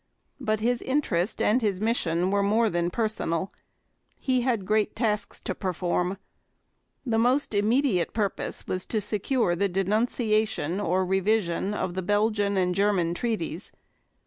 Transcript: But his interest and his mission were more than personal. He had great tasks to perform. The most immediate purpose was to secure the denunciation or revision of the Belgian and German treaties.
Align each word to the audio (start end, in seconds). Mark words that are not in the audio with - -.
But 0.39 0.61
his 0.61 0.81
interest 0.81 1.43
and 1.43 1.61
his 1.61 1.79
mission 1.79 2.31
were 2.31 2.41
more 2.41 2.71
than 2.71 2.89
personal. 2.89 3.53
He 4.17 4.41
had 4.41 4.65
great 4.65 4.95
tasks 4.95 5.39
to 5.41 5.53
perform. 5.53 6.17
The 7.05 7.19
most 7.19 7.53
immediate 7.53 8.11
purpose 8.11 8.65
was 8.65 8.87
to 8.87 8.99
secure 8.99 9.55
the 9.55 9.69
denunciation 9.69 10.79
or 10.79 11.05
revision 11.05 11.75
of 11.75 11.93
the 11.93 12.01
Belgian 12.01 12.57
and 12.57 12.73
German 12.73 13.13
treaties. 13.13 13.71